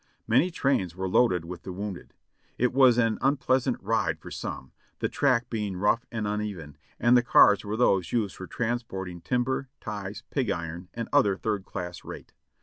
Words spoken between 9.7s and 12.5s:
ties, pig iron and other third class rate.